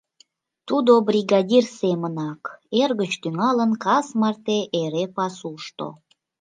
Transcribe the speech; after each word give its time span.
Тудо 0.67 0.93
бригадир 1.09 1.65
семынак, 1.79 2.41
эр 2.81 2.91
гыч 2.99 3.11
тӱҥалын, 3.21 3.71
кас 3.83 4.07
марте 4.21 4.57
эре 4.81 5.05
пасушто. 5.15 5.87